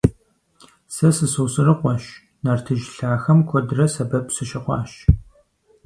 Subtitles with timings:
[0.95, 2.03] Сэ сы-Сосрыкъуэщ;
[2.43, 4.91] нартыжь лъахэм куэдрэ сэбэп сыщыхъуащ.